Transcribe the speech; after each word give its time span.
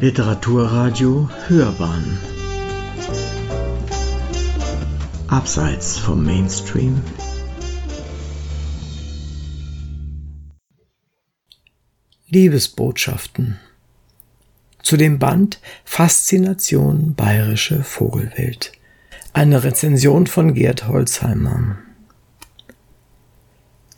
Literaturradio 0.00 1.28
Hörbahn 1.46 2.18
Abseits 5.28 5.98
vom 5.98 6.24
Mainstream 6.24 7.02
Liebesbotschaften 12.28 13.58
zu 14.82 14.96
dem 14.96 15.18
Band 15.18 15.60
Faszination 15.84 17.14
bayerische 17.14 17.84
Vogelwelt. 17.84 18.72
Eine 19.34 19.64
Rezension 19.64 20.26
von 20.26 20.54
Gerd 20.54 20.88
Holzheimer. 20.88 21.76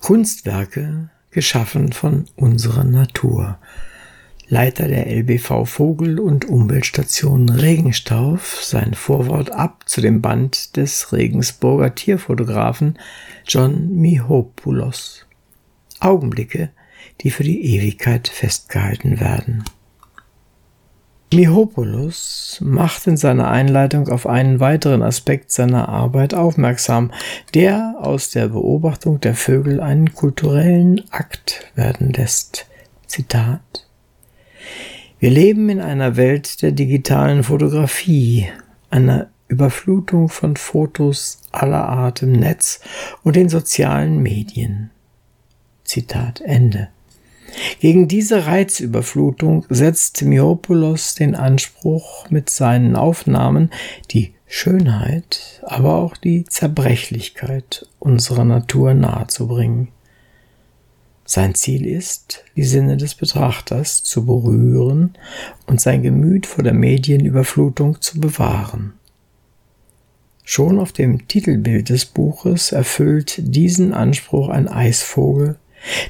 Kunstwerke 0.00 1.10
geschaffen 1.30 1.92
von 1.92 2.24
unserer 2.34 2.82
Natur. 2.82 3.60
Leiter 4.52 4.86
der 4.86 5.06
LBV 5.06 5.64
Vogel- 5.64 6.20
und 6.20 6.44
Umweltstation 6.44 7.48
Regenstauf 7.48 8.62
sein 8.62 8.92
Vorwort 8.92 9.50
ab 9.50 9.84
zu 9.86 10.02
dem 10.02 10.20
Band 10.20 10.76
des 10.76 11.10
Regensburger 11.10 11.94
Tierfotografen 11.94 12.98
John 13.48 13.96
Mihopoulos. 13.96 15.24
Augenblicke, 16.00 16.68
die 17.22 17.30
für 17.30 17.44
die 17.44 17.64
Ewigkeit 17.76 18.28
festgehalten 18.28 19.20
werden. 19.20 19.64
Mihopoulos 21.32 22.58
macht 22.60 23.06
in 23.06 23.16
seiner 23.16 23.50
Einleitung 23.50 24.10
auf 24.10 24.26
einen 24.26 24.60
weiteren 24.60 25.02
Aspekt 25.02 25.50
seiner 25.50 25.88
Arbeit 25.88 26.34
aufmerksam, 26.34 27.10
der 27.54 27.94
aus 27.98 28.28
der 28.28 28.48
Beobachtung 28.48 29.18
der 29.18 29.34
Vögel 29.34 29.80
einen 29.80 30.12
kulturellen 30.12 31.10
Akt 31.10 31.72
werden 31.74 32.12
lässt. 32.12 32.66
Zitat 33.06 33.86
Wir 35.18 35.30
leben 35.30 35.68
in 35.68 35.80
einer 35.80 36.16
Welt 36.16 36.62
der 36.62 36.72
digitalen 36.72 37.44
Fotografie, 37.44 38.48
einer 38.90 39.28
Überflutung 39.48 40.28
von 40.28 40.56
Fotos 40.56 41.42
aller 41.52 41.88
Art 41.88 42.22
im 42.22 42.32
Netz 42.32 42.80
und 43.22 43.36
den 43.36 43.48
sozialen 43.48 44.22
Medien. 44.22 44.90
Zitat 45.84 46.40
Ende. 46.40 46.88
Gegen 47.80 48.08
diese 48.08 48.46
Reizüberflutung 48.46 49.66
setzt 49.68 50.22
Miopoulos 50.22 51.14
den 51.14 51.34
Anspruch 51.34 52.30
mit 52.30 52.48
seinen 52.48 52.96
Aufnahmen, 52.96 53.70
die 54.10 54.32
Schönheit, 54.46 55.62
aber 55.62 55.96
auch 55.96 56.16
die 56.16 56.44
Zerbrechlichkeit 56.44 57.86
unserer 57.98 58.44
Natur 58.44 58.94
nahezubringen. 58.94 59.88
Sein 61.34 61.54
Ziel 61.54 61.86
ist, 61.86 62.44
die 62.56 62.62
Sinne 62.62 62.98
des 62.98 63.14
Betrachters 63.14 64.02
zu 64.02 64.26
berühren 64.26 65.14
und 65.66 65.80
sein 65.80 66.02
Gemüt 66.02 66.44
vor 66.44 66.62
der 66.62 66.74
Medienüberflutung 66.74 68.02
zu 68.02 68.20
bewahren. 68.20 68.92
Schon 70.44 70.78
auf 70.78 70.92
dem 70.92 71.28
Titelbild 71.28 71.88
des 71.88 72.04
Buches 72.04 72.72
erfüllt 72.72 73.36
diesen 73.38 73.94
Anspruch 73.94 74.50
ein 74.50 74.68
Eisvogel, 74.68 75.56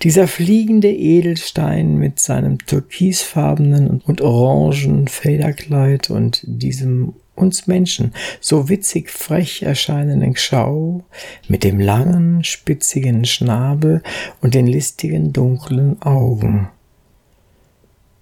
dieser 0.00 0.26
fliegende 0.26 0.90
Edelstein 0.90 1.96
mit 1.96 2.18
seinem 2.18 2.56
türkisfarbenen 2.56 4.00
und 4.00 4.22
orangen 4.22 5.06
Federkleid 5.06 6.08
und 6.08 6.40
diesem 6.46 7.12
uns 7.40 7.66
Menschen 7.66 8.12
so 8.40 8.68
witzig 8.68 9.10
frech 9.10 9.62
erscheinenden 9.62 10.36
Schau 10.36 11.04
mit 11.48 11.64
dem 11.64 11.80
langen, 11.80 12.44
spitzigen 12.44 13.24
Schnabel 13.24 14.02
und 14.40 14.54
den 14.54 14.66
listigen, 14.66 15.32
dunklen 15.32 16.00
Augen. 16.02 16.68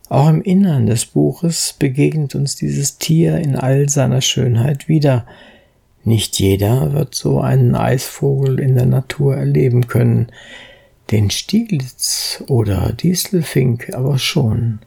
Auch 0.08 0.28
im 0.28 0.42
Innern 0.42 0.86
des 0.86 1.04
Buches 1.04 1.74
begegnet 1.78 2.34
uns 2.34 2.56
dieses 2.56 2.96
Tier 2.96 3.36
in 3.36 3.56
all 3.56 3.88
seiner 3.90 4.22
Schönheit 4.22 4.88
wieder. 4.88 5.26
Nicht 6.02 6.38
jeder 6.38 6.94
wird 6.94 7.14
so 7.14 7.40
einen 7.40 7.74
Eisvogel 7.74 8.58
in 8.58 8.74
der 8.74 8.86
Natur 8.86 9.36
erleben 9.36 9.86
können, 9.86 10.28
den 11.10 11.30
Stieglitz 11.30 12.42
oder 12.48 12.92
Distelfink 12.92 13.94
aber 13.94 14.18
schon. 14.18 14.78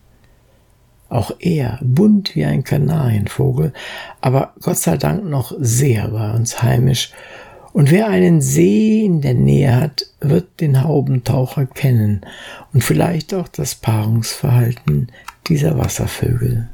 Auch 1.11 1.31
er, 1.39 1.77
bunt 1.83 2.37
wie 2.37 2.45
ein 2.45 2.63
Kanarienvogel, 2.63 3.73
aber 4.21 4.53
Gott 4.61 4.77
sei 4.77 4.95
Dank 4.95 5.25
noch 5.25 5.53
sehr 5.59 6.07
bei 6.07 6.31
uns 6.31 6.63
heimisch. 6.63 7.11
Und 7.73 7.91
wer 7.91 8.07
einen 8.07 8.39
See 8.39 9.03
in 9.03 9.19
der 9.19 9.33
Nähe 9.33 9.75
hat, 9.75 10.05
wird 10.21 10.61
den 10.61 10.85
Haubentaucher 10.85 11.65
kennen 11.65 12.21
und 12.71 12.85
vielleicht 12.85 13.33
auch 13.33 13.49
das 13.49 13.75
Paarungsverhalten 13.75 15.11
dieser 15.47 15.77
Wasservögel. 15.77 16.69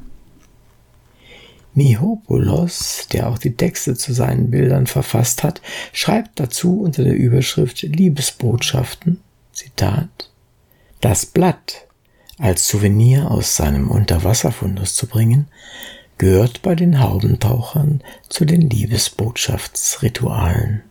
Mihopoulos, 1.74 3.08
der 3.12 3.28
auch 3.28 3.38
die 3.38 3.56
Texte 3.56 3.96
zu 3.96 4.12
seinen 4.12 4.52
Bildern 4.52 4.86
verfasst 4.86 5.42
hat, 5.42 5.60
schreibt 5.92 6.38
dazu 6.38 6.82
unter 6.82 7.02
der 7.02 7.16
Überschrift 7.16 7.82
Liebesbotschaften 7.82 9.18
Zitat, 9.52 10.30
das 11.00 11.26
Blatt 11.26 11.87
als 12.38 12.68
Souvenir 12.68 13.30
aus 13.30 13.56
seinem 13.56 13.90
Unterwasserfundus 13.90 14.94
zu 14.94 15.06
bringen, 15.06 15.48
gehört 16.18 16.60
bei 16.62 16.74
den 16.74 17.00
Haubentauchern 17.00 18.02
zu 18.28 18.44
den 18.44 18.68
Liebesbotschaftsritualen. 18.70 20.82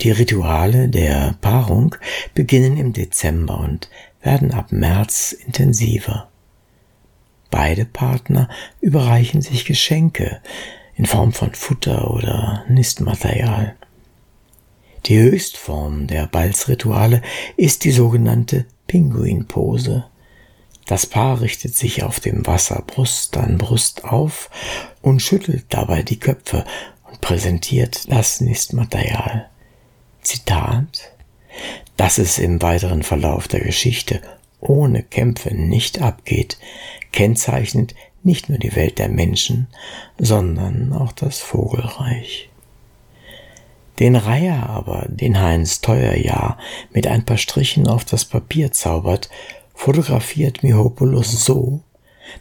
Die 0.00 0.10
Rituale 0.10 0.88
der 0.88 1.36
Paarung 1.40 1.94
beginnen 2.34 2.76
im 2.76 2.92
Dezember 2.92 3.60
und 3.60 3.88
werden 4.22 4.52
ab 4.52 4.72
März 4.72 5.32
intensiver. 5.32 6.28
Beide 7.50 7.84
Partner 7.84 8.48
überreichen 8.80 9.42
sich 9.42 9.64
Geschenke 9.64 10.40
in 10.96 11.06
Form 11.06 11.32
von 11.32 11.54
Futter 11.54 12.10
oder 12.10 12.64
Nistmaterial. 12.68 13.76
Die 15.06 15.18
Höchstform 15.18 16.06
der 16.06 16.26
Balzrituale 16.26 17.22
ist 17.56 17.84
die 17.84 17.90
sogenannte 17.90 18.66
Pinguinpose. 18.86 20.04
Das 20.86 21.06
Paar 21.06 21.40
richtet 21.40 21.74
sich 21.74 22.02
auf 22.02 22.20
dem 22.20 22.46
Wasser 22.46 22.82
Brust 22.86 23.36
an 23.36 23.58
Brust 23.58 24.04
auf 24.04 24.50
und 25.00 25.22
schüttelt 25.22 25.66
dabei 25.70 26.02
die 26.02 26.18
Köpfe 26.18 26.64
und 27.08 27.20
präsentiert 27.20 28.10
das 28.10 28.40
Nistmaterial. 28.40 29.48
Zitat 30.20 31.12
Dass 31.96 32.18
es 32.18 32.38
im 32.38 32.60
weiteren 32.60 33.02
Verlauf 33.02 33.48
der 33.48 33.60
Geschichte 33.60 34.20
ohne 34.60 35.02
Kämpfe 35.02 35.54
nicht 35.54 36.00
abgeht, 36.00 36.58
kennzeichnet 37.12 37.94
nicht 38.22 38.48
nur 38.48 38.58
die 38.58 38.74
Welt 38.74 38.98
der 38.98 39.08
Menschen, 39.08 39.68
sondern 40.18 40.92
auch 40.92 41.12
das 41.12 41.40
Vogelreich. 41.40 42.48
Den 44.00 44.16
Reiher 44.16 44.68
aber, 44.68 45.06
den 45.08 45.40
Heinz 45.40 45.80
Teuerjahr 45.80 46.58
mit 46.92 47.06
ein 47.06 47.24
paar 47.24 47.38
Strichen 47.38 47.86
auf 47.86 48.04
das 48.04 48.24
Papier 48.24 48.72
zaubert, 48.72 49.28
fotografiert 49.74 50.62
Mihopoulos 50.62 51.44
so, 51.44 51.82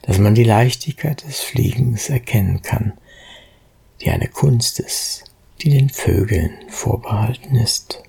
dass 0.04 0.18
man 0.18 0.36
die 0.36 0.44
Leichtigkeit 0.44 1.26
des 1.28 1.42
Fliegens 1.42 2.10
erkennen 2.10 2.62
kann, 2.62 2.94
die 4.02 4.10
eine 4.10 4.30
Kunst 4.30 4.80
ist, 4.80 5.26
die 5.62 5.70
den 5.70 5.90
Vögeln 5.90 6.52
vorbehalten 6.70 7.56
ist. 7.56 8.02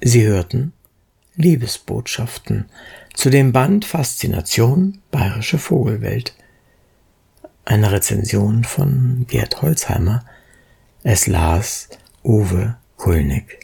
Sie 0.00 0.24
hörten 0.24 0.72
Liebesbotschaften 1.36 2.66
zu 3.14 3.30
dem 3.30 3.52
Band 3.52 3.84
Faszination 3.84 5.00
Bayerische 5.10 5.58
Vogelwelt 5.58 6.36
eine 7.64 7.90
Rezension 7.92 8.64
von 8.64 9.26
Gerd 9.28 9.62
Holzheimer. 9.62 10.24
Es 11.02 11.26
las 11.26 11.88
Uwe 12.22 12.76
Kulnig. 12.96 13.63